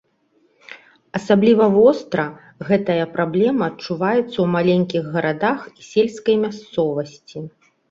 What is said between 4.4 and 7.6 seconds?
маленькіх гарадах і сельскай мясцовасці.